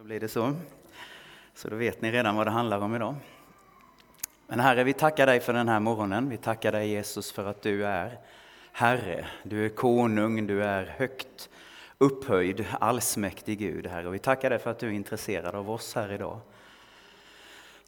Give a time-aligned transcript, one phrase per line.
[0.00, 0.54] Då blir det så.
[1.54, 3.14] Så då vet ni redan vad det handlar om idag.
[4.46, 6.28] Men Herre, vi tackar dig för den här morgonen.
[6.28, 8.18] Vi tackar dig Jesus för att du är
[8.72, 9.26] Herre.
[9.42, 11.50] Du är konung, du är högt
[11.98, 14.08] upphöjd, allsmäktig Gud, Herre.
[14.08, 16.40] Och vi tackar dig för att du är intresserad av oss här idag.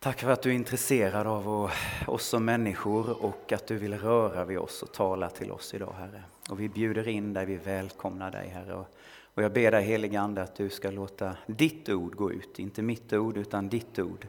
[0.01, 1.71] Tack för att du är intresserad av
[2.07, 5.95] oss som människor och att du vill röra vid oss och tala till oss idag,
[5.99, 6.23] Herre.
[6.51, 8.75] Och vi bjuder in dig, vi välkomnar dig, Herre.
[8.75, 8.89] Och
[9.35, 13.13] jag ber dig helige Ande att du ska låta ditt ord gå ut, inte mitt
[13.13, 14.27] ord utan ditt ord.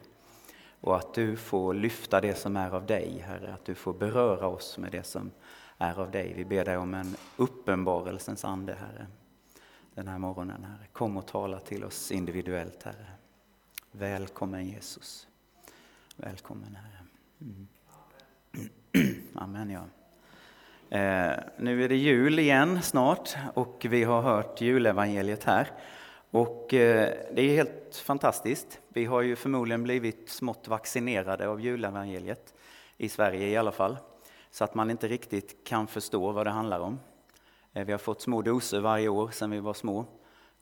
[0.82, 4.48] Och att du får lyfta det som är av dig, Herre, att du får beröra
[4.48, 5.32] oss med det som
[5.78, 6.34] är av dig.
[6.34, 9.08] Vi ber dig om en uppenbarelsens ande, Herre,
[9.94, 10.88] den här morgonen, Herre.
[10.94, 13.08] Kom och tala till oss individuellt, Herre.
[13.92, 15.28] Välkommen Jesus.
[16.16, 17.06] Välkommen, Herre.
[17.42, 17.68] Mm.
[19.36, 19.86] Amen, ja.
[20.94, 25.68] Eh, nu är det jul igen snart och vi har hört julevangeliet här.
[26.32, 28.80] Och eh, det är helt fantastiskt.
[28.90, 32.54] Vi har ju förmodligen blivit smått vaccinerade av julevangeliet,
[32.98, 33.98] i Sverige i alla fall,
[34.52, 37.00] så att man inte riktigt kan förstå vad det handlar om.
[37.74, 40.06] Eh, vi har fått små doser varje år sedan vi var små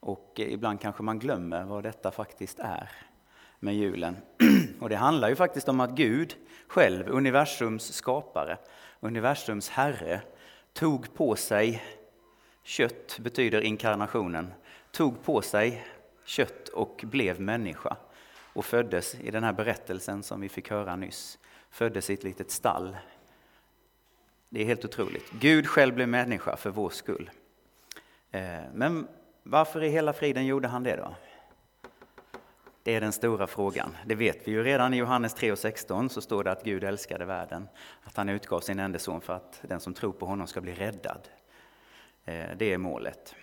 [0.00, 2.90] och eh, ibland kanske man glömmer vad detta faktiskt är
[3.58, 4.16] med julen.
[4.80, 6.34] Och det handlar ju faktiskt om att Gud
[6.66, 8.58] själv, universums skapare,
[9.02, 10.20] universums herre,
[10.72, 11.82] tog på sig
[12.62, 14.52] kött, betyder inkarnationen,
[14.90, 15.86] tog på sig
[16.24, 17.96] kött och blev människa
[18.52, 21.38] och föddes i den här berättelsen som vi fick höra nyss,
[21.70, 22.96] föddes i ett litet stall.
[24.48, 25.30] Det är helt otroligt.
[25.30, 27.30] Gud själv blev människa för vår skull.
[28.30, 29.08] Eh, men
[29.42, 31.14] varför i hela friden gjorde han det då?
[32.84, 33.96] Det är den stora frågan.
[34.06, 36.84] Det vet vi ju redan i Johannes 3 och 16 så står det att Gud
[36.84, 37.68] älskade världen,
[38.02, 40.74] att han utgav sin enda son för att den som tror på honom ska bli
[40.74, 41.28] räddad.
[42.24, 43.34] Eh, det är målet.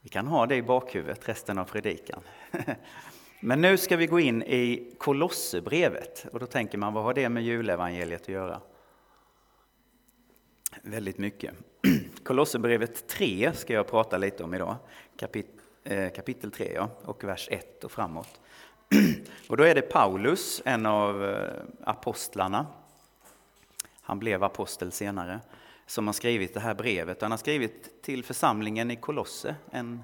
[0.00, 2.20] Vi kan ha det i bakhuvudet resten av predikan.
[3.40, 7.28] Men nu ska vi gå in i Kolosserbrevet och då tänker man vad har det
[7.28, 8.60] med julevangeliet att göra?
[10.82, 11.54] Väldigt mycket.
[12.22, 14.76] Kolosserbrevet 3 ska jag prata lite om idag,
[15.16, 15.55] Kapit
[15.88, 18.40] Eh, kapitel 3 ja, och vers 1 och framåt.
[19.48, 22.66] Och då är det Paulus, en av eh, apostlarna,
[24.00, 25.40] han blev apostel senare,
[25.86, 27.22] som har skrivit det här brevet.
[27.22, 30.02] Han har skrivit till församlingen i Kolosse, en,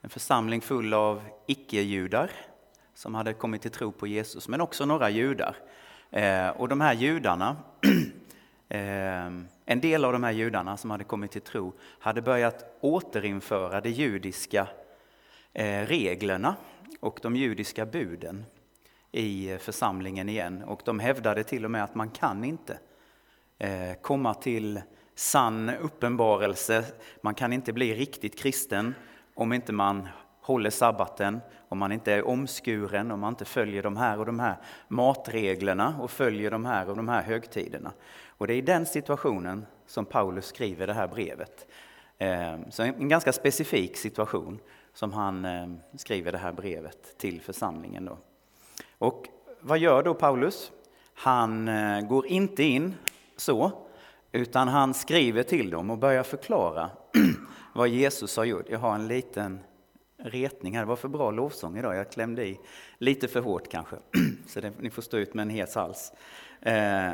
[0.00, 2.30] en församling full av icke-judar
[2.94, 5.56] som hade kommit till tro på Jesus, men också några judar.
[6.10, 7.56] Eh, och de här judarna,
[8.68, 9.26] eh,
[9.64, 13.90] en del av de här judarna som hade kommit till tro hade börjat återinföra det
[13.90, 14.68] judiska
[15.58, 16.56] Eh, reglerna
[17.00, 18.44] och de judiska buden
[19.12, 20.62] i eh, församlingen igen.
[20.62, 22.78] Och de hävdade till och med att man kan inte
[23.58, 24.80] eh, komma till
[25.14, 26.84] sann uppenbarelse.
[27.20, 28.94] Man kan inte bli riktigt kristen
[29.34, 30.08] om inte man
[30.40, 34.40] håller sabbaten, om man inte är omskuren, om man inte följer de här och de
[34.40, 34.56] här
[34.88, 37.92] matreglerna och följer de här och de här högtiderna.
[38.26, 41.66] Och det är i den situationen som Paulus skriver det här brevet.
[42.70, 44.60] Så en ganska specifik situation
[44.98, 48.04] som han eh, skriver det här brevet till församlingen.
[48.04, 48.18] Då.
[48.98, 49.28] Och
[49.60, 50.72] vad gör då Paulus?
[51.14, 52.94] Han eh, går inte in
[53.36, 53.72] så,
[54.32, 56.90] utan han skriver till dem och börjar förklara
[57.74, 58.64] vad Jesus har gjort.
[58.68, 59.60] Jag har en liten
[60.16, 62.60] retning här, det var för bra lovsång idag, jag klämde i
[62.98, 63.96] lite för hårt kanske,
[64.46, 66.12] så det, ni får stå ut med en hes hals.
[66.60, 67.12] Eh,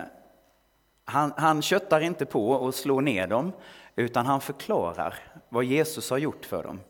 [1.05, 3.53] han, han köttar inte på och slår ner dem,
[3.97, 5.15] utan han förklarar
[5.49, 6.81] vad Jesus har gjort för dem.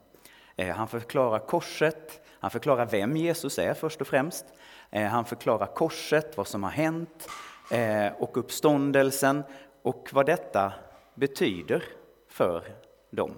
[0.57, 4.45] Eh, han förklarar korset, han förklarar vem Jesus är först och främst.
[4.91, 7.29] Eh, han förklarar korset, vad som har hänt
[7.71, 9.43] eh, och uppståndelsen
[9.83, 10.73] och vad detta
[11.15, 11.85] betyder
[12.29, 12.63] för
[13.11, 13.35] dem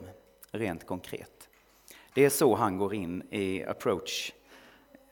[0.50, 1.48] rent konkret.
[2.14, 4.32] Det är så han går in i approach.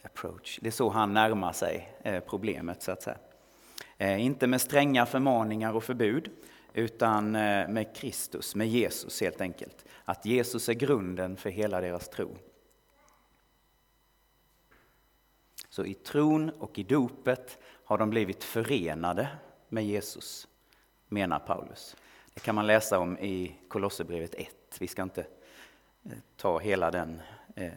[0.02, 0.58] approach.
[0.62, 1.92] Det är så han närmar sig
[2.26, 4.18] problemet så att säga.
[4.18, 6.30] Inte med stränga förmaningar och förbud
[6.74, 12.08] utan eh, med Kristus, med Jesus helt enkelt att Jesus är grunden för hela deras
[12.08, 12.36] tro.
[15.68, 19.28] Så i tron och i dopet har de blivit förenade
[19.68, 20.48] med Jesus,
[21.08, 21.96] menar Paulus.
[22.34, 24.76] Det kan man läsa om i Kolosserbrevet 1.
[24.78, 25.26] Vi ska inte
[26.04, 27.22] eh, ta hela den
[27.54, 27.72] eh,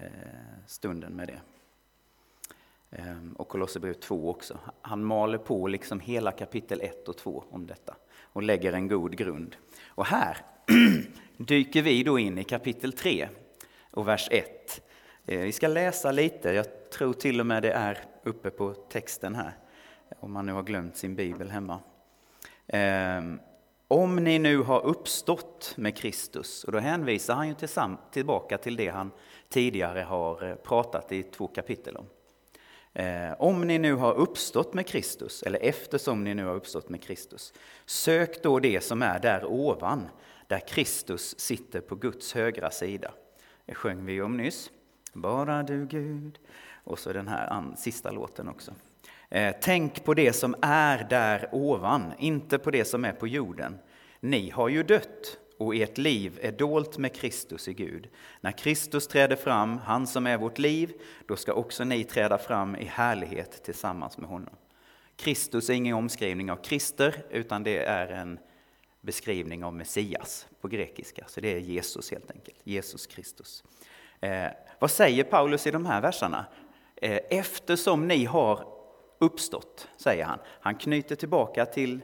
[0.68, 1.40] stunden med det.
[2.98, 4.60] Ehm, och Kolosserbrevet 2 också.
[4.82, 7.96] Han maler på liksom hela kapitel 1 och 2 om detta
[8.38, 9.56] och lägger en god grund.
[9.88, 10.38] Och här
[11.38, 13.30] dyker vi då in i kapitel 3
[13.92, 14.82] och vers 1.
[15.26, 19.36] Eh, vi ska läsa lite, jag tror till och med det är uppe på texten
[19.36, 19.52] här,
[20.20, 21.80] om man nu har glömt sin bibel hemma.
[22.68, 23.40] Ehm,
[23.88, 27.56] om ni nu har uppstått med Kristus, och då hänvisar han ju
[28.12, 29.12] tillbaka till det han
[29.50, 32.06] tidigare har eh, pratat i två kapitel om.
[32.98, 37.04] Eh, om ni nu har uppstått med Kristus, eller eftersom ni nu har uppstått med
[37.04, 37.54] Kristus,
[37.86, 40.10] sök då det som är där ovan,
[40.48, 43.12] där Kristus sitter på Guds högra sida.
[43.66, 44.72] Det sjöng vi om nyss.
[45.14, 46.40] Bara du Gud.
[46.84, 48.72] Och så den här sista låten också.
[49.30, 53.78] Eh, tänk på det som är där ovan, inte på det som är på jorden.
[54.20, 58.10] Ni har ju dött och ert liv är dolt med Kristus i Gud.
[58.42, 60.94] När Kristus träder fram, han som är vårt liv,
[61.28, 64.56] då ska också ni träda fram i härlighet tillsammans med honom.
[65.16, 68.40] Kristus är ingen omskrivning av Krister, utan det är en
[69.02, 71.26] beskrivning av Messias på grekiska.
[71.28, 73.64] Så det är Jesus helt enkelt, Jesus Kristus.
[74.20, 74.48] Eh,
[74.80, 76.46] vad säger Paulus i de här verserna?
[76.96, 78.68] Eh, eftersom ni har
[79.20, 80.40] uppstått, säger han.
[80.46, 82.02] Han knyter tillbaka till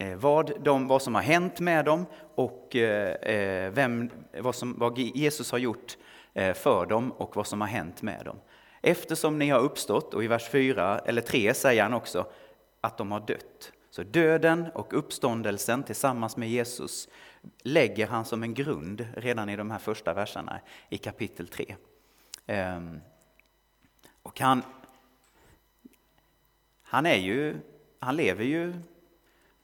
[0.00, 4.10] Eh, vad, de, vad som har hänt med dem och eh, eh, vem,
[4.40, 5.96] vad, som, vad Jesus har gjort
[6.54, 8.36] för dem och vad som har hänt med dem.
[8.82, 12.26] Eftersom ni har uppstått, och i vers 4 eller 3 säger han också
[12.80, 13.72] att de har dött.
[13.90, 17.08] Så döden och uppståndelsen tillsammans med Jesus
[17.62, 21.76] lägger han som en grund redan i de här första verserna i kapitel 3.
[22.46, 23.00] Ehm,
[24.22, 24.62] och han,
[26.82, 27.56] han, är ju,
[27.98, 28.74] han lever ju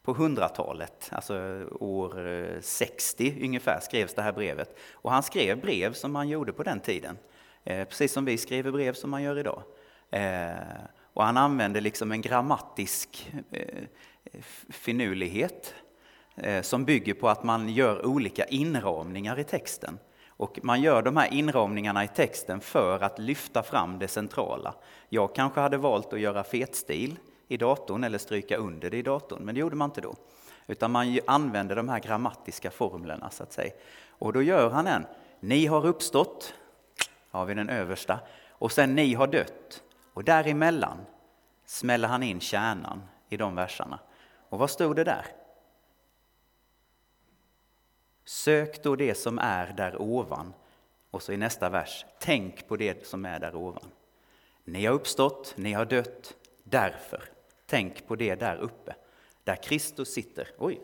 [0.04, 4.76] på hundratalet, alltså eh, år eh, 60 ungefär, skrevs det här brevet.
[4.92, 7.18] Och han skrev brev som man gjorde på den tiden,
[7.64, 9.62] eh, precis som vi skriver brev som man gör idag.
[11.14, 13.32] Och han använde liksom en grammatisk
[14.68, 15.74] finurlighet
[16.62, 19.98] som bygger på att man gör olika inramningar i texten.
[20.28, 24.74] Och man gör de här inramningarna i texten för att lyfta fram det centrala.
[25.08, 27.16] Jag kanske hade valt att göra fetstil
[27.54, 30.14] i datorn eller stryka under det i datorn, men det gjorde man inte då.
[30.66, 33.72] Utan man använde de här grammatiska formlerna så att säga.
[34.08, 35.06] Och då gör han en,
[35.40, 36.54] ni har uppstått,
[37.30, 39.82] har vi den översta, och sen ni har dött.
[40.12, 40.98] Och däremellan
[41.66, 43.98] smäller han in kärnan i de verserna.
[44.48, 45.26] Och vad stod det där?
[48.24, 50.54] Sök då det som är där ovan.
[51.10, 53.90] Och så i nästa vers, tänk på det som är där ovan.
[54.64, 57.33] Ni har uppstått, ni har dött, därför.
[57.74, 58.94] Tänk på det där uppe,
[59.44, 60.48] där Kristus sitter.
[60.58, 60.80] Oj!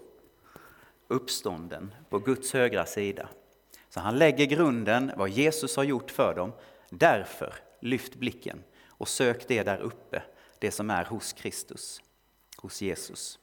[1.08, 3.28] Uppstånden på Guds högra sida.
[3.88, 6.52] Så han lägger grunden, vad Jesus har gjort för dem.
[6.88, 10.22] Därför, lyft blicken och sök det där uppe,
[10.58, 12.02] det som är hos Kristus,
[12.56, 13.38] hos Jesus,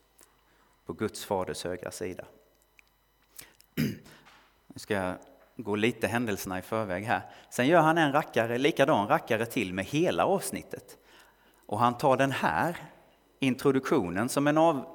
[0.86, 2.26] på Guds faders högra sida.
[4.68, 5.16] Nu ska jag
[5.56, 7.22] gå lite händelserna i förväg här.
[7.50, 10.98] Sen gör han en rackare, likadan rackare till med hela avsnittet.
[11.66, 12.78] Och han tar den här
[13.40, 14.86] introduktionen som en, av,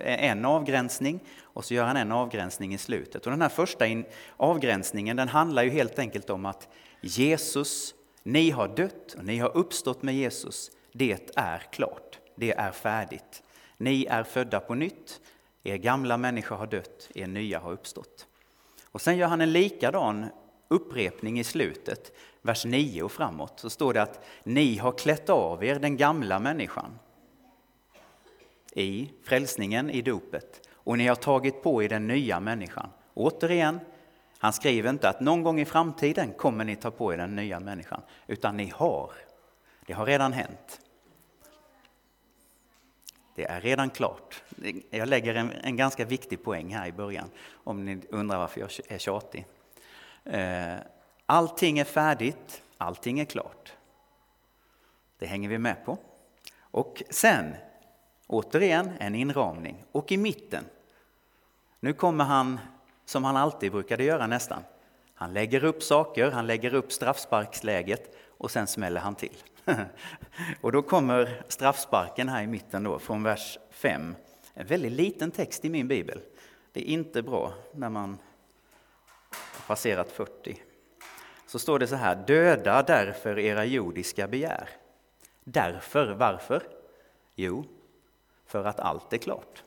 [0.00, 3.26] en avgränsning och så gör han en avgränsning i slutet.
[3.26, 4.04] Och den här första in,
[4.36, 6.68] avgränsningen den handlar ju helt enkelt om att
[7.00, 10.70] Jesus, ni har dött och ni har uppstått med Jesus.
[10.92, 13.42] Det är klart, det är färdigt.
[13.76, 15.20] Ni är födda på nytt,
[15.62, 18.26] er gamla människa har dött, er nya har uppstått.
[18.84, 20.26] Och sen gör han en likadan
[20.68, 22.12] upprepning i slutet,
[22.42, 26.38] vers 9 och framåt, så står det att ni har klätt av er den gamla
[26.38, 26.98] människan
[28.72, 30.68] i frälsningen, i dopet.
[30.74, 32.90] Och ni har tagit på er den nya människan.
[33.14, 33.80] Återigen,
[34.38, 37.60] han skriver inte att någon gång i framtiden kommer ni ta på er den nya
[37.60, 39.12] människan, utan ni har.
[39.86, 40.80] Det har redan hänt.
[43.34, 44.42] Det är redan klart.
[44.90, 48.70] Jag lägger en, en ganska viktig poäng här i början, om ni undrar varför jag
[48.88, 49.46] är tjatig.
[50.24, 50.74] Eh,
[51.26, 53.72] allting är färdigt, allting är klart.
[55.18, 55.98] Det hänger vi med på.
[56.60, 57.54] Och sen
[58.32, 59.84] Återigen en inramning.
[59.92, 60.64] Och i mitten,
[61.80, 62.58] nu kommer han
[63.04, 64.62] som han alltid brukade göra nästan.
[65.14, 69.36] Han lägger upp saker, han lägger upp straffsparksläget och sen smäller han till.
[70.60, 74.14] och då kommer straffsparken här i mitten då, från vers 5.
[74.54, 76.20] En väldigt liten text i min bibel.
[76.72, 78.18] Det är inte bra när man
[79.30, 80.62] har passerat 40.
[81.46, 84.68] Så står det så här, döda därför era jordiska begär.
[85.44, 86.62] Därför, varför?
[87.34, 87.64] Jo,
[88.50, 89.62] för att allt är klart.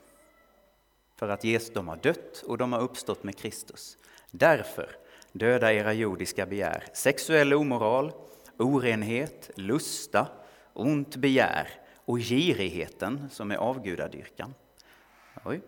[1.16, 3.98] För att Jesus, de har dött och de har uppstått med Kristus.
[4.30, 4.96] Därför
[5.32, 8.12] döda era jordiska begär, sexuell omoral,
[8.56, 10.26] orenhet, lusta,
[10.72, 11.68] ont begär
[12.04, 14.54] och girigheten som är avgudadyrkan.
[15.44, 15.60] Oj.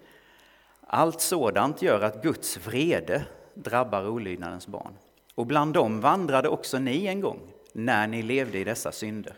[0.80, 4.92] Allt sådant gör att Guds vrede drabbar olydnadens barn.
[5.34, 9.34] Och bland dem vandrade också ni en gång, när ni levde i dessa synder.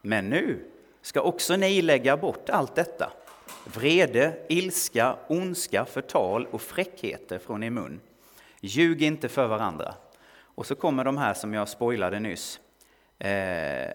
[0.00, 0.71] Men nu
[1.02, 3.12] ska också ni lägga bort allt detta.
[3.64, 8.00] vrede, ilska, ondska, förtal och fräckheter från er mun.
[8.60, 9.94] Ljug inte för varandra.
[10.54, 12.60] Och så kommer de här som jag spoilade nyss.
[13.18, 13.92] Eh,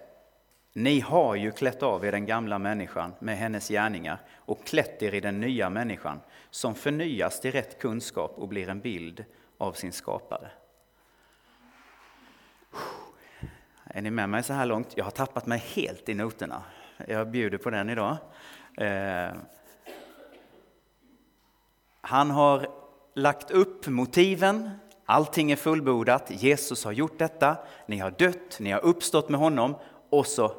[0.73, 5.13] ni har ju klätt av er den gamla människan med hennes gärningar och klätt er
[5.13, 9.25] i den nya människan som förnyas till rätt kunskap och blir en bild
[9.57, 10.49] av sin skapare.
[13.83, 14.93] Är ni med mig så här långt?
[14.95, 16.63] Jag har tappat mig helt i noterna.
[17.07, 18.17] Jag bjuder på den idag.
[18.77, 19.35] Eh,
[22.01, 22.67] han har
[23.13, 24.69] lagt upp motiven,
[25.05, 29.75] allting är fullbordat, Jesus har gjort detta, ni har dött, ni har uppstått med honom.
[30.09, 30.53] Och så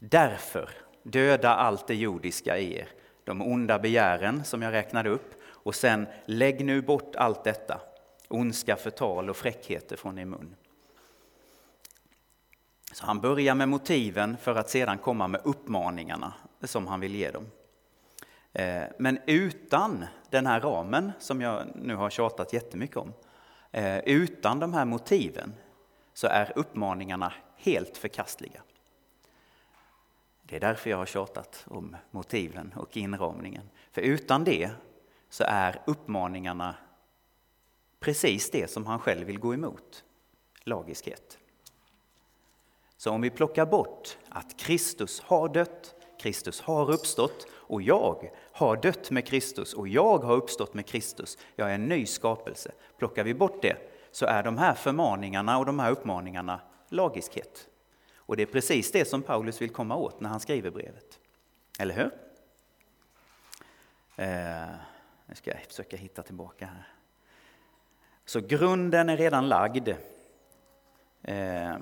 [0.00, 0.70] därför
[1.02, 2.88] döda allt det jordiska i er,
[3.24, 5.34] de onda begären som jag räknade upp.
[5.44, 7.80] Och sen lägg nu bort allt detta,
[8.28, 10.56] ondska, förtal och fräckheter från er mun.
[12.92, 17.30] Så han börjar med motiven för att sedan komma med uppmaningarna som han vill ge
[17.30, 17.46] dem.
[18.52, 23.12] Eh, men utan den här ramen som jag nu har tjatat jättemycket om,
[23.70, 25.54] eh, utan de här motiven
[26.14, 28.62] så är uppmaningarna helt förkastliga.
[30.42, 33.70] Det är därför jag har tjatat om motiven och inramningen.
[33.92, 34.70] För utan det
[35.28, 36.74] så är uppmaningarna
[38.00, 40.04] precis det som han själv vill gå emot,
[40.64, 41.38] lagiskhet.
[43.00, 48.76] Så om vi plockar bort att Kristus har dött, Kristus har uppstått och jag har
[48.76, 52.72] dött med Kristus och jag har uppstått med Kristus, jag är en ny skapelse.
[52.98, 53.76] Plockar vi bort det
[54.10, 57.68] så är de här förmaningarna och de här uppmaningarna lagiskhet.
[58.16, 61.18] Och det är precis det som Paulus vill komma åt när han skriver brevet.
[61.78, 62.10] Eller hur?
[64.16, 64.74] Eh,
[65.26, 66.88] nu ska jag försöka hitta tillbaka här.
[68.24, 69.88] Så grunden är redan lagd.
[71.22, 71.76] Eh,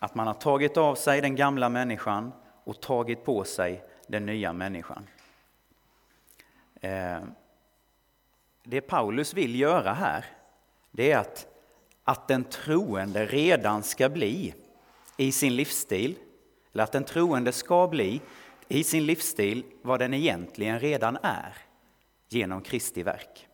[0.00, 2.32] att man har tagit av sig den gamla människan
[2.64, 5.06] och tagit på sig den nya människan.
[6.80, 7.20] Eh,
[8.62, 10.24] det Paulus vill göra här,
[10.90, 11.46] det är att,
[12.04, 14.54] att den troende redan ska bli
[15.16, 16.18] i sin livsstil,
[16.72, 18.20] eller att den troende ska bli
[18.68, 21.54] i sin livsstil vad den egentligen redan är
[22.28, 23.48] genom Kristi verk.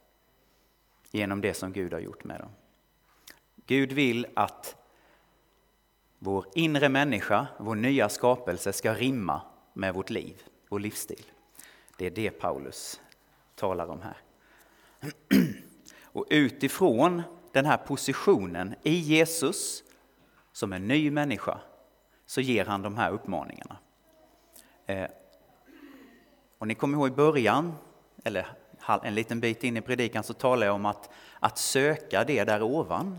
[1.11, 2.51] Genom det som Gud har gjort med dem.
[3.67, 4.76] Gud vill att
[6.27, 9.41] vår inre människa, vår nya skapelse ska rimma
[9.73, 11.25] med vårt liv, vår livsstil.
[11.97, 13.01] Det är det Paulus
[13.55, 14.17] talar om här.
[16.03, 19.83] Och utifrån den här positionen i Jesus
[20.53, 21.61] som en ny människa
[22.27, 23.77] så ger han de här uppmaningarna.
[24.87, 25.07] Eh,
[26.59, 27.75] och ni kommer ihåg i början,
[28.25, 28.47] eller
[29.03, 32.63] en liten bit in i predikan, så talar jag om att, att söka det där
[32.63, 33.19] ovan.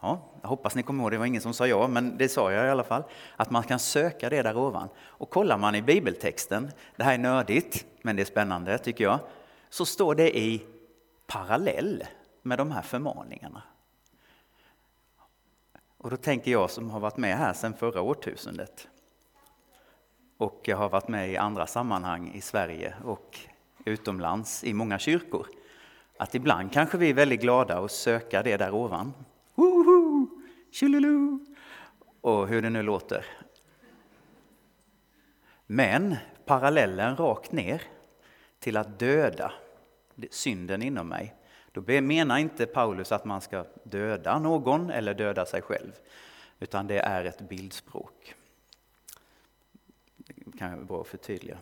[0.00, 2.52] Ja, jag hoppas ni kommer ihåg, det var ingen som sa ja, men det sa
[2.52, 3.02] jag i alla fall.
[3.36, 4.88] Att man kan söka det där ovan.
[4.98, 9.18] Och kollar man i bibeltexten, det här är nördigt, men det är spännande tycker jag,
[9.70, 10.66] så står det i
[11.26, 12.04] parallell
[12.42, 13.62] med de här förmaningarna.
[15.98, 18.88] Och då tänker jag som har varit med här sedan förra årtusendet
[20.40, 23.38] och jag har varit med i andra sammanhang i Sverige och
[23.84, 25.46] utomlands i många kyrkor,
[26.16, 29.12] att ibland kanske vi är väldigt glada att söka det där ovan.
[30.80, 30.88] Woho!
[30.88, 31.38] Tjolilu!
[32.20, 33.26] Och hur det nu låter.
[35.66, 37.82] Men parallellen rakt ner
[38.58, 39.52] till att döda
[40.30, 41.34] synden inom mig
[41.72, 45.92] då menar inte Paulus att man ska döda någon eller döda sig själv,
[46.60, 48.34] utan det är ett bildspråk.
[50.16, 51.58] Det kan vara bra att förtydliga,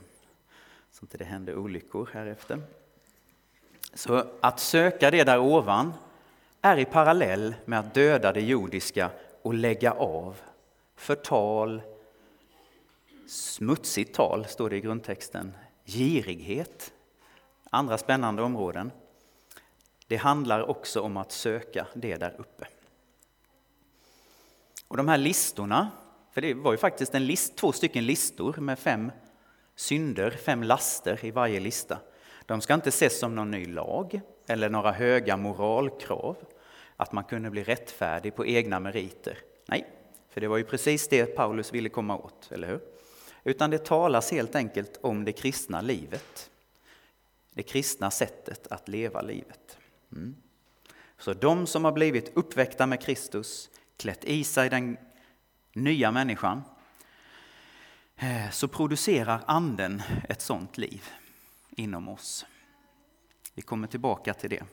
[0.90, 2.60] så inte det händer olyckor här efter.
[3.94, 5.92] Så att söka det där ovan
[6.62, 9.10] är i parallell med att döda det jordiska
[9.42, 10.36] och lägga av
[10.96, 11.82] förtal,
[13.26, 15.52] smutsigt tal, står det i grundtexten,
[15.84, 16.92] girighet,
[17.70, 18.92] andra spännande områden.
[20.06, 22.66] Det handlar också om att söka det där uppe.
[24.88, 25.90] Och de här listorna,
[26.32, 29.12] för det var ju faktiskt en list, två stycken listor med fem
[29.74, 31.98] synder, fem laster i varje lista.
[32.46, 36.36] De ska inte ses som någon ny lag eller några höga moralkrav,
[36.96, 39.38] att man kunde bli rättfärdig på egna meriter.
[39.66, 39.86] Nej,
[40.30, 42.80] för det var ju precis det Paulus ville komma åt, eller hur?
[43.44, 46.50] Utan det talas helt enkelt om det kristna livet.
[47.50, 49.78] Det kristna sättet att leva livet.
[50.12, 50.36] Mm.
[51.18, 54.96] Så de som har blivit uppväckta med Kristus, klätt i sig den
[55.72, 56.62] nya människan,
[58.16, 61.04] eh, så producerar anden ett sådant liv
[61.70, 62.46] inom oss.
[63.58, 64.64] Vi kommer tillbaka till det,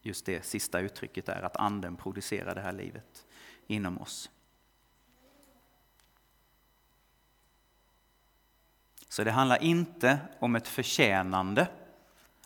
[0.00, 3.26] just det sista uttrycket är att anden producerar det här livet
[3.66, 4.30] inom oss.
[9.08, 11.68] Så det handlar inte om ett förtjänande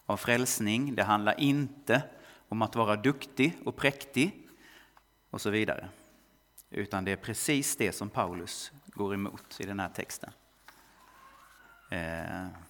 [0.07, 0.95] av frälsning.
[0.95, 2.03] Det handlar inte
[2.49, 4.49] om att vara duktig och präktig
[5.31, 5.89] och så vidare.
[6.71, 10.33] Utan det är precis det som Paulus går emot i den här texten.
[11.91, 12.66] Eh.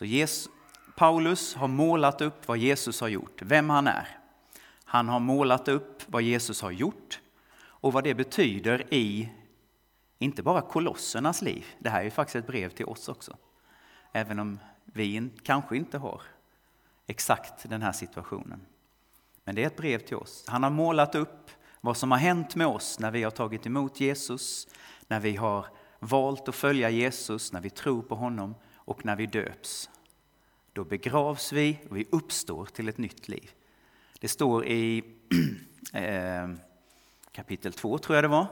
[0.00, 0.52] Så Jesus,
[0.96, 4.18] Paulus har målat upp vad Jesus har gjort, vem han är.
[4.84, 7.20] Han har målat upp vad Jesus har gjort
[7.60, 9.28] och vad det betyder i,
[10.18, 13.36] inte bara kolossernas liv, det här är faktiskt ett brev till oss också.
[14.12, 16.22] Även om vi kanske inte har
[17.06, 18.60] exakt den här situationen.
[19.44, 20.44] Men det är ett brev till oss.
[20.48, 24.00] Han har målat upp vad som har hänt med oss när vi har tagit emot
[24.00, 24.68] Jesus,
[25.06, 25.66] när vi har
[25.98, 28.54] valt att följa Jesus, när vi tror på honom
[28.90, 29.90] och när vi döps.
[30.72, 33.50] Då begravs vi och vi uppstår till ett nytt liv.
[34.20, 35.04] Det står i
[35.92, 36.50] eh,
[37.32, 38.46] kapitel 2, tror jag det var,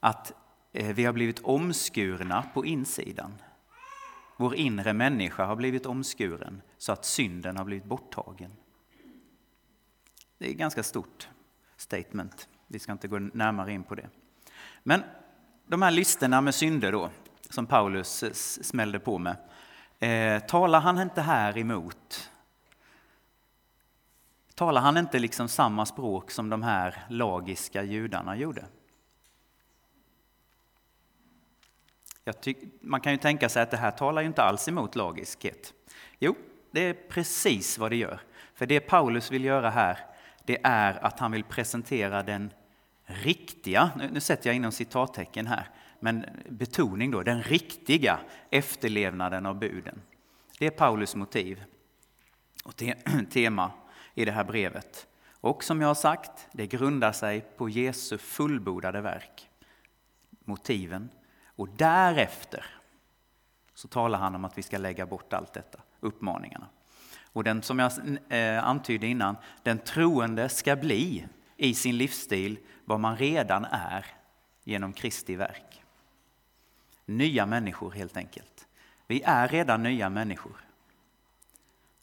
[0.00, 0.32] att
[0.72, 3.32] eh, vi har blivit omskurna på insidan.
[4.36, 8.52] Vår inre människa har blivit omskuren så att synden har blivit borttagen.
[10.38, 11.28] Det är ett ganska stort
[11.76, 12.48] statement.
[12.66, 14.08] Vi ska inte gå närmare in på det.
[14.82, 15.02] Men
[15.66, 17.10] de här listorna med synder då,
[17.50, 18.24] som Paulus
[18.62, 19.36] smällde på med,
[20.02, 22.30] eh, talar han inte här emot?
[24.54, 28.64] Talar han inte liksom samma språk som de här lagiska judarna gjorde?
[32.80, 35.72] man kan ju tänka sig att det här talar ju inte alls emot lagiskhet.
[36.18, 36.34] Jo,
[36.70, 38.20] det är precis vad det gör.
[38.54, 39.98] För det Paulus vill göra här,
[40.44, 42.52] det är att han vill presentera den
[43.04, 45.68] riktiga, nu sätter jag inom citattecken här,
[46.02, 50.02] men betoning då, den riktiga efterlevnaden av buden.
[50.58, 51.64] Det är Paulus motiv
[52.64, 52.94] och te
[53.30, 53.70] tema
[54.14, 55.06] i det här brevet.
[55.30, 59.50] Och som jag har sagt, det grundar sig på Jesu fullbordade verk.
[60.44, 61.08] Motiven.
[61.56, 62.64] Och därefter
[63.74, 66.66] så talar han om att vi ska lägga bort allt detta, uppmaningarna.
[67.32, 67.92] Och den som jag
[68.28, 74.06] eh, antydde innan, den troende ska bli i sin livsstil vad man redan är
[74.64, 75.71] genom Kristi verk.
[77.06, 78.66] Nya människor helt enkelt.
[79.06, 80.56] Vi är redan nya människor.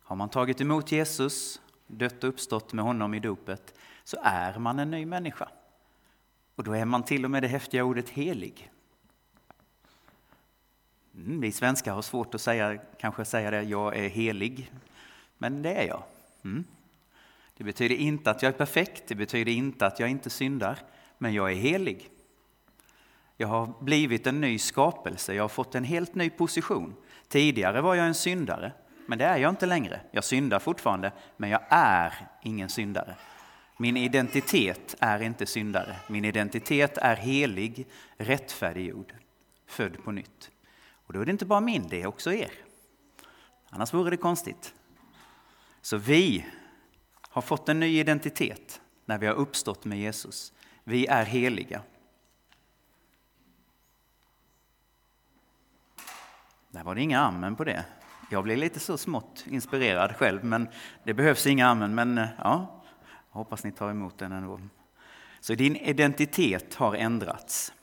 [0.03, 4.79] Har man tagit emot Jesus, dött och uppstått med honom i dopet, så är man
[4.79, 5.49] en ny människa.
[6.55, 8.71] Och då är man till och med det häftiga ordet helig.
[11.15, 14.71] Mm, vi svenskar har svårt att säga, kanske säga det, jag är helig.
[15.37, 16.03] Men det är jag.
[16.43, 16.65] Mm.
[17.57, 20.79] Det betyder inte att jag är perfekt, det betyder inte att jag inte syndar,
[21.17, 22.09] men jag är helig.
[23.41, 26.95] Jag har blivit en ny skapelse, jag har fått en helt ny position.
[27.27, 28.71] Tidigare var jag en syndare,
[29.05, 30.01] men det är jag inte längre.
[30.11, 33.15] Jag syndar fortfarande, men jag är ingen syndare.
[33.77, 35.95] Min identitet är inte syndare.
[36.07, 39.13] Min identitet är helig, rättfärdiggjord,
[39.67, 40.51] född på nytt.
[40.91, 42.51] Och då är det inte bara min, det är också er.
[43.69, 44.73] Annars vore det konstigt.
[45.81, 46.45] Så vi
[47.21, 50.53] har fått en ny identitet när vi har uppstått med Jesus.
[50.83, 51.81] Vi är heliga.
[56.71, 57.85] Där var det inga amen på det.
[58.29, 60.67] Jag blev lite så smått inspirerad själv, men
[61.03, 61.95] det behövs inga amen.
[61.95, 62.83] Men eh, ja,
[63.31, 64.59] jag hoppas ni tar emot den ändå.
[65.39, 67.73] Så din identitet har ändrats.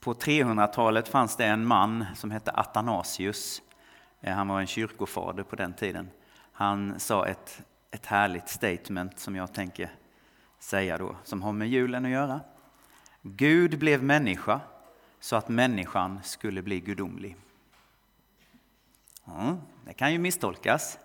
[0.00, 3.62] På 300-talet fanns det en man som hette Athanasius.
[4.20, 6.10] Eh, han var en kyrkofader på den tiden.
[6.52, 9.90] Han sa ett, ett härligt statement som jag tänker
[10.58, 12.40] säga då, som har med julen att göra.
[13.22, 14.60] Gud blev människa
[15.24, 17.36] så att människan skulle bli gudomlig.
[19.24, 19.56] Ja,
[19.86, 20.98] det kan ju misstolkas,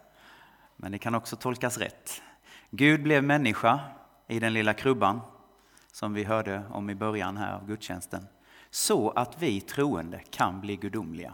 [0.75, 2.21] men det kan också tolkas rätt.
[2.69, 3.79] Gud blev människa
[4.27, 5.21] i den lilla krubban
[5.91, 8.27] som vi hörde om i början här av gudstjänsten
[8.69, 11.33] så att vi troende kan bli gudomliga.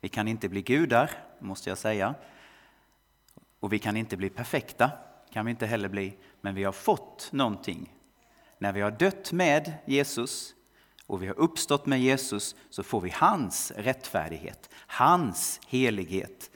[0.00, 2.14] Vi kan inte bli gudar, måste jag säga.
[3.60, 4.90] Och vi kan inte bli perfekta,
[5.32, 6.16] kan vi inte heller bli.
[6.40, 7.92] Men vi har fått någonting.
[8.58, 10.53] När vi har dött med Jesus
[11.06, 16.50] och vi har uppstått med Jesus så får vi hans rättfärdighet, hans helighet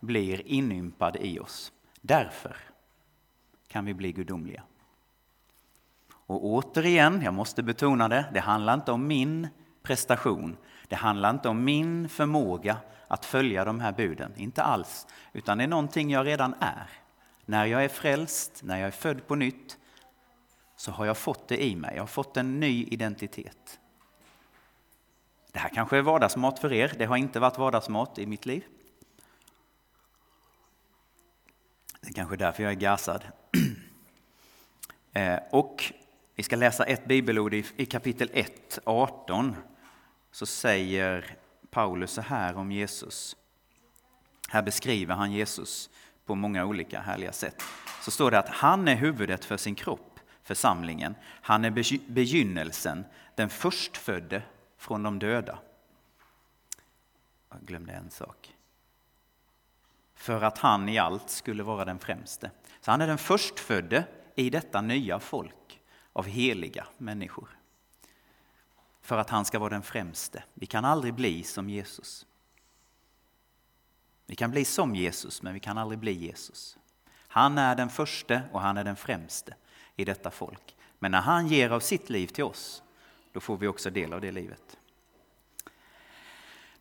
[0.00, 1.72] blir inympad i oss.
[2.00, 2.56] Därför
[3.68, 4.62] kan vi bli gudomliga.
[6.08, 9.48] Och återigen, jag måste betona det, det handlar inte om min
[9.82, 10.56] prestation.
[10.88, 12.76] Det handlar inte om min förmåga
[13.08, 15.06] att följa de här buden, inte alls.
[15.32, 16.90] Utan det är någonting jag redan är.
[17.44, 19.78] När jag är frälst, när jag är född på nytt,
[20.76, 21.92] så har jag fått det i mig.
[21.94, 23.80] Jag har fått en ny identitet.
[25.52, 26.94] Det här kanske är vardagsmat för er.
[26.98, 28.64] Det har inte varit vardagsmat i mitt liv.
[32.00, 33.24] Det är kanske är därför jag är gasad.
[35.14, 35.92] Eh, och
[36.34, 39.56] Vi ska läsa ett bibelord i kapitel 1, 18.
[40.30, 41.36] Så säger
[41.70, 43.36] Paulus så här om Jesus.
[44.48, 45.90] Här beskriver han Jesus
[46.26, 47.62] på många olika härliga sätt.
[48.02, 51.14] Så står det att han är huvudet för sin kropp, församlingen.
[51.24, 51.70] Han är
[52.12, 54.42] begynnelsen, den förstfödde
[54.82, 55.58] från de döda.
[57.50, 58.56] Jag glömde en sak.
[60.14, 62.50] För att han i allt skulle vara den främste.
[62.80, 65.80] Så han är den förstfödde i detta nya folk
[66.12, 67.58] av heliga människor.
[69.00, 70.44] För att han ska vara den främste.
[70.54, 72.26] Vi kan aldrig bli som Jesus.
[74.26, 76.78] Vi kan bli som Jesus, men vi kan aldrig bli Jesus.
[77.16, 79.54] Han är den förste och han är den främste
[79.96, 80.76] i detta folk.
[80.98, 82.82] Men när han ger av sitt liv till oss,
[83.32, 84.76] då får vi också del av det livet.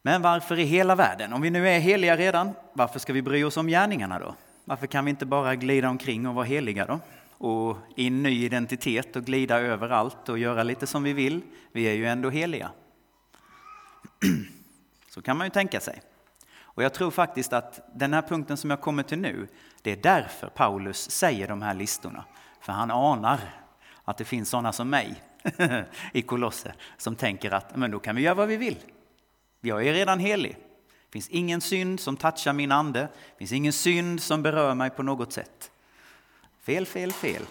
[0.01, 1.33] Men varför i hela världen?
[1.33, 4.35] Om vi nu är heliga redan, varför ska vi bry oss om gärningarna då?
[4.65, 6.99] Varför kan vi inte bara glida omkring och vara heliga då?
[7.37, 11.41] Och i en ny identitet och glida överallt och göra lite som vi vill.
[11.71, 12.71] Vi är ju ändå heliga.
[15.09, 16.01] Så kan man ju tänka sig.
[16.61, 19.47] Och jag tror faktiskt att den här punkten som jag kommer till nu,
[19.81, 22.25] det är därför Paulus säger de här listorna.
[22.61, 23.39] För han anar
[24.03, 25.23] att det finns sådana som mig
[26.13, 28.77] i Kolosse som tänker att men då kan vi göra vad vi vill.
[29.62, 30.58] Jag är redan helig.
[31.12, 32.99] Det finns ingen synd som touchar min ande.
[32.99, 35.71] Det finns ingen synd som berör mig på något sätt.
[36.62, 37.43] Fel, fel, fel.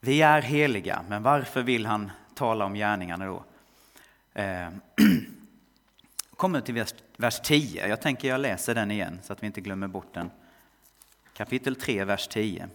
[0.00, 3.44] Vi är heliga, men varför vill han tala om gärningarna då?
[4.34, 4.68] Eh,
[6.36, 7.88] kommer till vers, vers 10.
[7.88, 10.30] Jag tänker jag läser den igen så att vi inte glömmer bort den.
[11.36, 12.68] Kapitel 3, vers 10.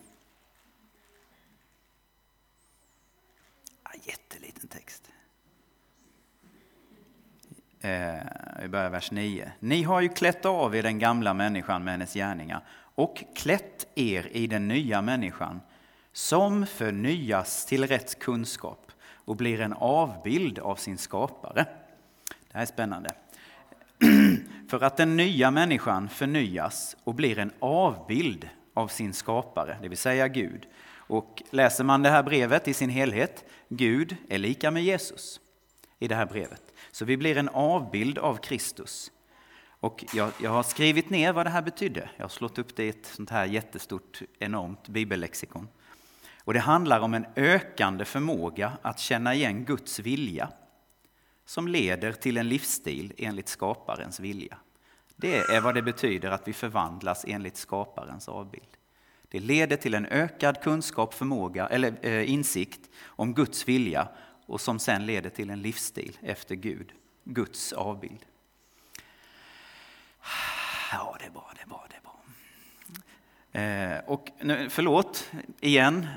[4.62, 5.12] Liten text.
[7.82, 9.52] Eh, vi börjar vers 9.
[9.60, 12.64] Ni har ju klätt av er den gamla människan med hennes gärningar
[12.96, 15.62] och klätt er i den nya människan
[16.14, 18.92] som förnyas till rätt kunskap
[19.26, 21.66] och blir en avbild av sin skapare.
[22.28, 23.10] Det här är spännande.
[24.70, 29.98] För att den nya människan förnyas och blir en avbild av sin skapare, det vill
[29.98, 30.68] säga Gud.
[31.12, 35.40] Och läser man det här brevet i sin helhet, Gud är lika med Jesus
[36.00, 36.64] i det här brevet.
[36.92, 39.12] Så vi blir en avbild av Kristus.
[39.80, 42.10] Och jag, jag, har skrivit ner vad det här betydde.
[42.18, 45.68] Jag har slått upp det i ett sånt här jättestort, enormt bibellexikon.
[46.44, 50.52] Och det handlar om en ökande förmåga att känna igen Guds vilja
[51.46, 54.58] som leder till en livsstil enligt skaparens vilja.
[55.16, 58.78] Det är vad det betyder att vi förvandlas enligt skaparens avbild.
[59.32, 64.08] Det leder till en ökad kunskap, förmåga eller eh, insikt om Guds vilja
[64.46, 66.92] och som sen leder till en livsstil efter Gud,
[67.24, 68.26] Guds avbild.
[70.92, 72.22] Ja, det är bra, det är bra, det är bra.
[73.62, 76.08] Eh, och nu, förlåt, igen,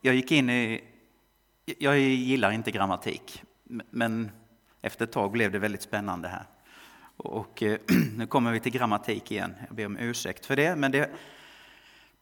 [0.00, 0.84] jag gick in i...
[1.78, 3.42] Jag gillar inte grammatik,
[3.90, 4.30] men
[4.82, 6.44] efter ett tag blev det väldigt spännande här.
[7.16, 7.78] Och eh,
[8.16, 9.54] nu kommer vi till grammatik igen.
[9.66, 11.10] Jag ber om ursäkt för det, men det,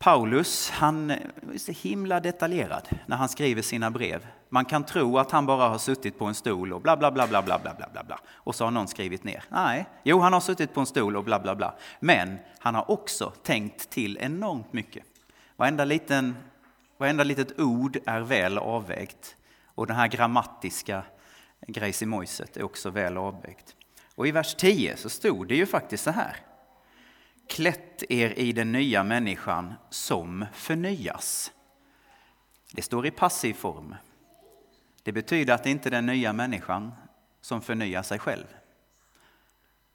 [0.02, 4.26] Paulus, han är så himla detaljerad när han skriver sina brev.
[4.48, 7.26] Man kan tro att han bara har suttit på en stol och bla bla bla
[7.26, 9.44] bla bla bla bla bla och så har någon skrivit ner.
[9.48, 11.74] Nej, jo han har suttit på en stol och bla bla bla.
[12.00, 15.04] Men han har också tänkt till enormt mycket.
[15.56, 16.36] Varenda, liten,
[16.98, 19.36] varenda litet ord är väl avvägt
[19.74, 21.02] och det här grammatiska
[21.66, 23.76] grejsimojset är också väl avvägt.
[24.14, 26.36] Och i vers 10 så stod det ju faktiskt så här
[27.52, 31.52] klätt er i den nya människan som förnyas.
[32.72, 33.94] Det står i passiv form.
[35.02, 36.92] Det betyder att det inte är den nya människan
[37.40, 38.44] som förnyar sig själv.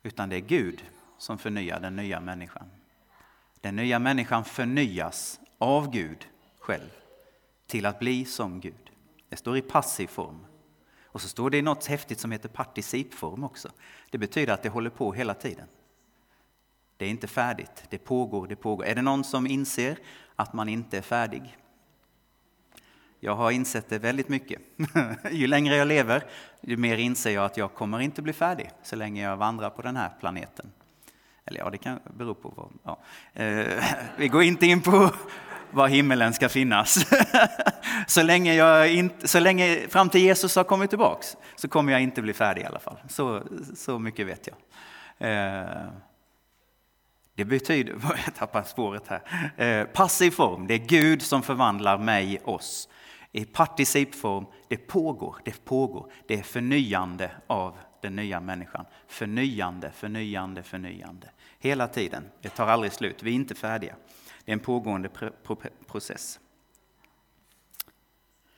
[0.03, 0.83] Utan det är Gud
[1.17, 2.69] som förnyar den nya människan.
[3.61, 6.27] Den nya människan förnyas av Gud
[6.59, 6.89] själv
[7.67, 8.91] till att bli som Gud.
[9.29, 10.45] Det står i passiv form.
[11.03, 13.71] Och så står det i något häftigt som heter participform också.
[14.09, 15.67] Det betyder att det håller på hela tiden.
[16.97, 18.85] Det är inte färdigt, det pågår, det pågår.
[18.85, 19.97] Är det någon som inser
[20.35, 21.57] att man inte är färdig?
[23.19, 24.61] Jag har insett det väldigt mycket.
[25.31, 26.23] ju längre jag lever,
[26.61, 29.81] ju mer inser jag att jag kommer inte bli färdig så länge jag vandrar på
[29.81, 30.71] den här planeten.
[31.45, 32.69] Eller ja, det kan bero på vad...
[32.83, 32.99] Ja.
[33.43, 33.83] Eh,
[34.17, 35.11] vi går inte in på
[35.71, 37.05] var himmelen ska finnas.
[38.07, 42.01] så, länge jag inte, så länge fram till Jesus har kommit tillbaks så kommer jag
[42.01, 42.97] inte bli färdig i alla fall.
[43.09, 43.43] Så,
[43.75, 44.57] så mycket vet jag.
[45.31, 45.87] Eh,
[47.37, 47.93] det betyder,
[48.25, 52.89] jag tappar spåret här, eh, passiv form, det är Gud som förvandlar mig, oss.
[53.31, 58.85] I participform, det pågår, det pågår, det är förnyande av den nya människan.
[59.07, 61.29] Förnyande, förnyande, förnyande.
[61.59, 63.95] Hela tiden, det tar aldrig slut, vi är inte färdiga.
[64.45, 65.09] Det är en pågående
[65.87, 66.39] process.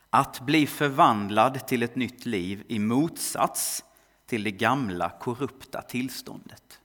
[0.09, 3.85] Att bli förvandlad till ett nytt liv i motsats
[4.25, 6.78] till det gamla korrupta tillståndet.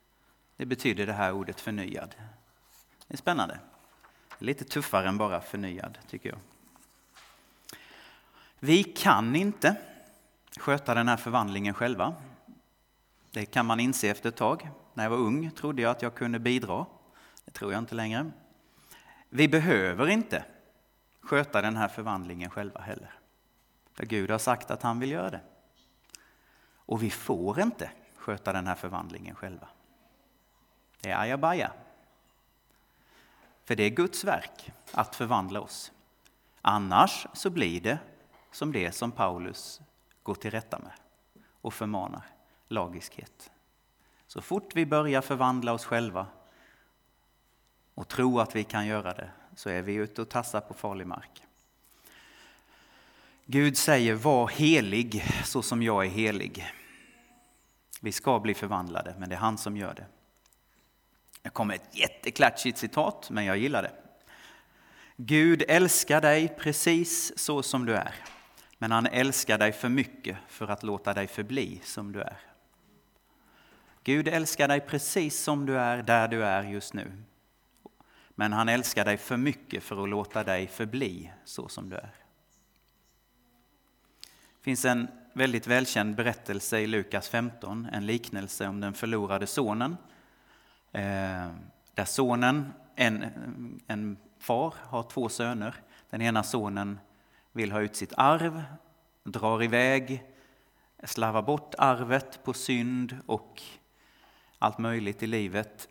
[0.56, 2.14] Det betyder det här ordet förnyad.
[3.06, 3.58] Det är spännande.
[4.38, 6.38] Lite tuffare än bara förnyad, tycker jag.
[8.58, 9.76] Vi kan inte
[10.58, 12.14] sköta den här förvandlingen själva.
[13.30, 14.70] Det kan man inse efter ett tag.
[14.94, 16.86] När jag var ung trodde jag att jag kunde bidra.
[17.44, 18.30] Det tror jag inte längre.
[19.28, 20.44] Vi behöver inte
[21.20, 23.14] sköta den här förvandlingen själva heller.
[23.94, 25.40] För Gud har sagt att han vill göra det.
[26.76, 29.68] Och vi får inte sköta den här förvandlingen själva.
[31.04, 31.72] Det är ajabaja.
[33.64, 35.92] För det är Guds verk att förvandla oss.
[36.60, 37.98] Annars så blir det
[38.50, 39.80] som det som Paulus
[40.22, 40.92] går till rätta med
[41.50, 42.22] och förmanar,
[42.68, 43.50] lagiskhet.
[44.26, 46.26] Så fort vi börjar förvandla oss själva
[47.94, 51.06] och tro att vi kan göra det så är vi ute och tassar på farlig
[51.06, 51.42] mark.
[53.44, 56.72] Gud säger var helig så som jag är helig.
[58.00, 60.06] Vi ska bli förvandlade, men det är han som gör det.
[61.44, 63.92] Nu kommer ett jätteklatschigt citat, men jag gillar det.
[65.16, 68.14] Gud älskar dig precis så som du är,
[68.78, 72.36] men han älskar dig för mycket för att låta dig förbli som du är.
[74.04, 77.12] Gud älskar dig precis som du är, där du är just nu.
[78.30, 82.14] Men han älskar dig för mycket för att låta dig förbli så som du är.
[84.58, 89.96] Det finns en väldigt välkänd berättelse i Lukas 15, en liknelse om den förlorade sonen.
[90.94, 91.50] Eh,
[91.94, 95.74] där sonen, en, en far har två söner.
[96.10, 96.98] Den ena sonen
[97.52, 98.62] vill ha ut sitt arv,
[99.24, 100.24] drar iväg,
[101.04, 103.62] slarvar bort arvet på synd och
[104.58, 105.88] allt möjligt i livet.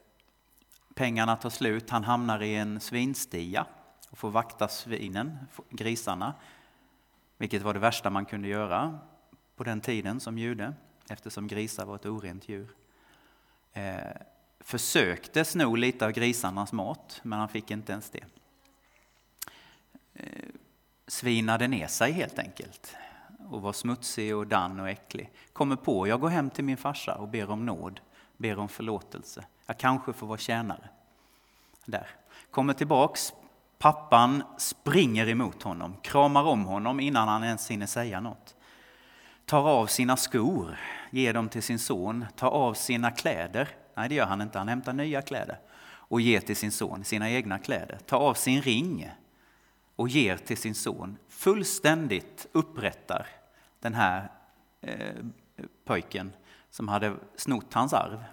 [0.96, 3.66] Pengarna tar slut, han hamnar i en svinstia
[4.10, 5.38] och får vakta svinen,
[5.70, 6.34] grisarna,
[7.38, 9.00] vilket var det värsta man kunde göra
[9.56, 10.74] på den tiden som jude,
[11.10, 12.76] eftersom grisar var ett orent djur.
[13.74, 14.12] Eh,
[14.64, 18.24] Försökte sno lite av grisarnas mat, men han fick inte ens det.
[20.14, 20.26] Eh,
[21.08, 22.96] svinade ner sig helt enkelt
[23.50, 25.32] och var smutsig och dann och äcklig.
[25.54, 28.00] Kommer på, jag går hem till min farsa och ber om nåd,
[28.38, 29.46] ber om förlåtelse.
[29.66, 30.90] Jag kanske får vara tjänare.
[31.86, 32.08] Där.
[32.52, 33.34] Kommer tillbaks,
[33.80, 38.56] pappan springer emot honom, kramar om honom innan han ens hinner säga något.
[39.46, 40.80] Tar av sina skor,
[41.12, 43.70] ger dem till sin son, tar av sina kläder.
[43.96, 47.30] Nej, det gör han inte, han hämtar nya kläder och ger till sin son sina
[47.30, 47.98] egna kläder.
[48.06, 49.12] Tar av sin ring
[49.96, 51.18] och ger till sin son.
[51.28, 53.28] Fullständigt upprättar
[53.80, 54.32] den här
[54.82, 55.16] eh,
[55.86, 56.34] pojken
[56.70, 58.24] som hade snott hans arv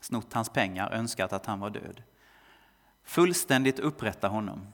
[0.00, 2.02] snott hans pengar, önskat att han var död.
[3.02, 4.66] Fullständigt upprättar honom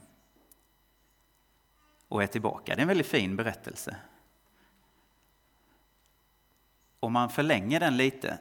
[2.07, 2.75] och är tillbaka.
[2.75, 3.95] Det är en väldigt fin berättelse.
[6.99, 8.37] Om man förlänger den lite,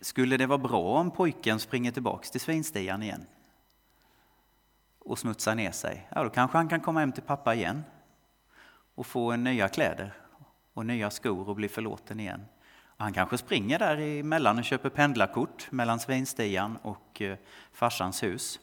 [0.00, 3.26] skulle det vara bra om pojken springer tillbaks till svinstian igen
[4.98, 6.08] och smutsar ner sig?
[6.14, 7.84] Ja, då kanske han kan komma hem till pappa igen
[8.94, 10.14] och få nya kläder
[10.74, 12.44] och nya skor och bli förlåten igen.
[12.96, 17.38] Han kanske springer där emellan och köper pendlarkort mellan svinstian och eh,
[17.72, 18.60] farsans hus.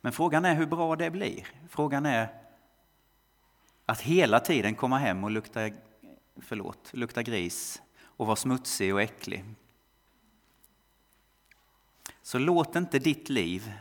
[0.00, 1.46] Men frågan är hur bra det blir.
[1.68, 2.28] Frågan är
[3.86, 5.60] att hela tiden komma hem och lukta,
[6.36, 9.44] förlåt, lukta gris och vara smutsig och äcklig.
[12.24, 13.72] Så låt inte ditt liv,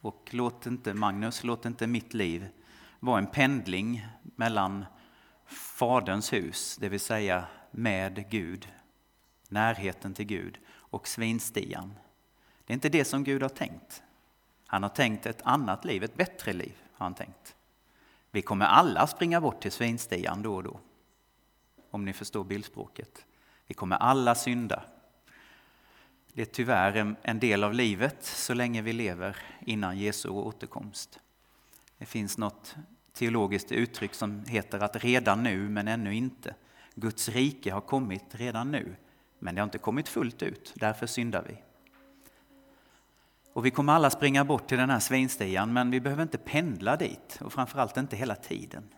[0.00, 2.48] och låt inte Magnus, låt inte mitt liv
[3.00, 4.84] vara en pendling mellan
[5.46, 8.68] Faderns hus, det vill säga med Gud,
[9.48, 11.94] närheten till Gud och svinstian.
[12.64, 14.02] Det är inte det som Gud har tänkt.
[14.66, 16.74] Han har tänkt ett annat liv, ett bättre liv.
[16.92, 17.56] har han tänkt.
[18.30, 20.80] Vi kommer alla springa bort till svinstian då och då.
[21.90, 23.26] Om ni förstår bildspråket.
[23.66, 24.84] Vi kommer alla synda.
[26.36, 31.20] Det är tyvärr en del av livet så länge vi lever innan Jesu återkomst.
[31.98, 32.76] Det finns något
[33.12, 36.54] teologiskt uttryck som heter att redan nu men ännu inte.
[36.94, 38.96] Guds rike har kommit redan nu
[39.38, 41.56] men det har inte kommit fullt ut, därför syndar vi.
[43.52, 46.96] Och vi kommer alla springa bort till den här svinstian, men vi behöver inte pendla
[46.96, 48.88] dit och framförallt inte hela tiden.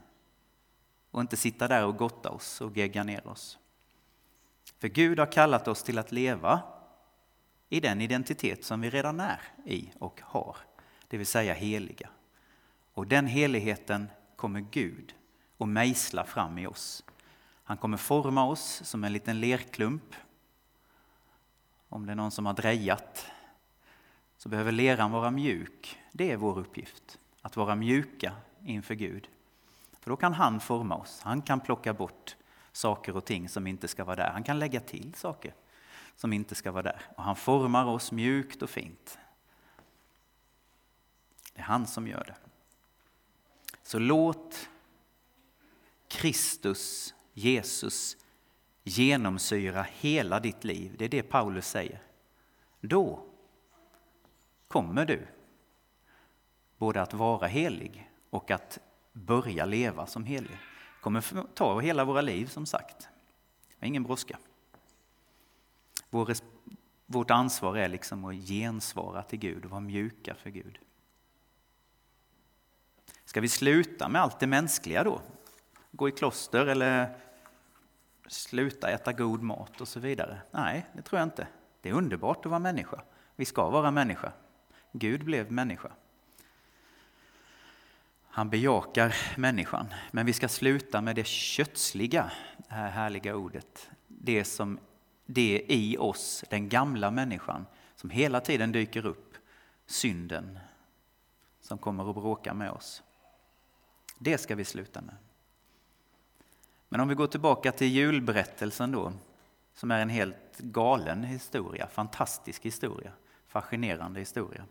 [1.10, 3.58] Och inte sitta där och gotta oss och gegga ner oss.
[4.78, 6.62] För Gud har kallat oss till att leva
[7.68, 10.56] i den identitet som vi redan är i och har,
[11.08, 12.08] det vill säga heliga.
[12.92, 15.14] Och den heligheten kommer Gud
[15.58, 17.04] att mejsla fram i oss.
[17.64, 20.14] Han kommer forma oss som en liten lerklump
[21.88, 23.26] om det är någon som har drejat,
[24.36, 25.98] så behöver leran vara mjuk.
[26.12, 28.32] Det är vår uppgift, att vara mjuka
[28.64, 29.28] inför Gud.
[30.00, 31.20] För då kan han forma oss.
[31.22, 32.36] Han kan plocka bort
[32.72, 34.30] saker och ting som inte ska vara där.
[34.30, 35.54] Han kan lägga till saker
[36.16, 37.02] som inte ska vara där.
[37.16, 39.18] Och han formar oss mjukt och fint.
[41.52, 42.36] Det är han som gör det.
[43.82, 44.68] Så låt
[46.08, 48.16] Kristus, Jesus,
[48.82, 50.94] genomsyra hela ditt liv.
[50.98, 52.02] Det är det Paulus säger.
[52.80, 53.26] Då
[54.68, 55.26] kommer du
[56.78, 58.78] både att vara helig och att
[59.12, 60.50] börja leva som helig.
[60.50, 63.08] Det kommer ta hela våra liv som sagt.
[63.80, 64.38] Ingen brådska.
[66.10, 66.32] Vår,
[67.06, 70.78] vårt ansvar är liksom att gensvara till Gud och vara mjuka för Gud.
[73.24, 75.20] Ska vi sluta med allt det mänskliga då?
[75.90, 77.18] Gå i kloster eller
[78.26, 80.38] sluta äta god mat och så vidare?
[80.50, 81.48] Nej, det tror jag inte.
[81.80, 83.02] Det är underbart att vara människa.
[83.36, 84.32] Vi ska vara människa.
[84.92, 85.90] Gud blev människa.
[88.28, 93.90] Han bejakar människan, men vi ska sluta med det kötsliga, det här härliga ordet.
[94.06, 94.78] Det som
[95.26, 99.34] det i oss, den gamla människan, som hela tiden dyker upp,
[99.86, 100.58] synden
[101.60, 103.02] som kommer att bråka med oss.
[104.18, 105.14] Det ska vi sluta med.
[106.88, 109.12] Men om vi går tillbaka till julberättelsen då,
[109.74, 113.12] som är en helt galen historia, fantastisk historia,
[113.48, 114.64] fascinerande historia.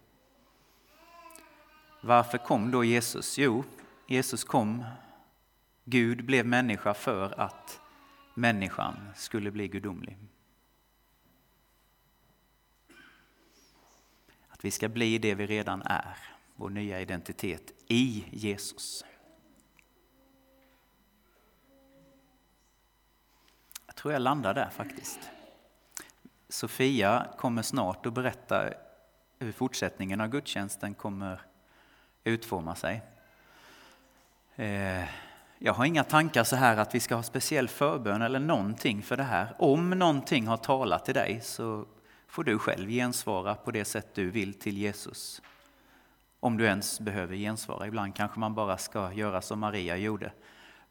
[2.02, 3.38] Varför kom då Jesus?
[3.38, 3.64] Jo,
[4.08, 4.84] Jesus kom,
[5.84, 7.80] Gud blev människa för att
[8.34, 10.18] människan skulle bli gudomlig.
[14.56, 16.18] Att vi ska bli det vi redan är,
[16.56, 19.06] vår nya identitet i Jesus.
[23.86, 25.20] Jag tror jag landar där faktiskt.
[26.50, 28.70] Sofia kommer snart att berätta
[29.40, 31.42] hur fortsättningen av gudstjänsten kommer
[32.24, 33.02] utforma sig.
[34.56, 35.04] Eh,
[35.58, 39.18] jag har inga tankar så här att vi ska ha speciell förbön eller någonting för
[39.18, 39.56] det här.
[39.60, 41.86] Om någonting har talat till dig så
[42.36, 45.42] får du själv gensvara på det sätt du vill till Jesus.
[46.40, 47.88] Om du ens behöver gensvara.
[47.88, 50.32] Ibland kanske man bara ska göra som Maria gjorde.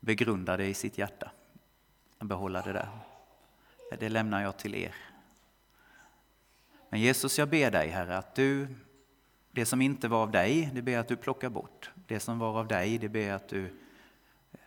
[0.01, 1.31] Begrunda det i sitt hjärta.
[2.19, 2.89] Behålla det där.
[3.99, 4.95] Det lämnar jag till er.
[6.89, 8.69] Men Jesus, jag ber dig Herre att du,
[9.51, 11.91] det som inte var av dig, det ber jag att du plockar bort.
[12.07, 14.59] Det som var av dig, det ber jag att du eh,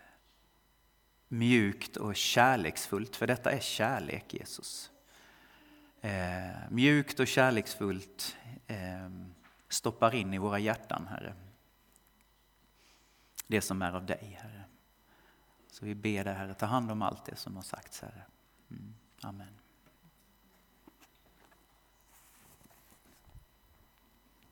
[1.28, 4.92] mjukt och kärleksfullt, för detta är kärlek Jesus.
[6.02, 8.36] Eh, mjukt och kärleksfullt
[8.68, 9.10] eh,
[9.70, 11.34] stoppar in i våra hjärtan, Herre.
[13.48, 14.64] Det som är av dig, Herre.
[15.72, 18.24] Så vi ber dig, Herre, ta hand om allt det som har sagts, Herre.
[18.72, 18.94] Mm.
[19.22, 19.67] Amen.